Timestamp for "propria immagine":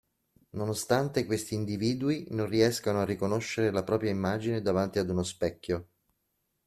3.83-4.63